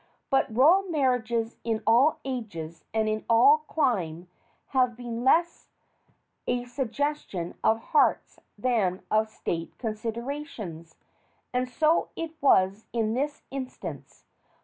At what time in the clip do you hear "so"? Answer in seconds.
11.69-12.09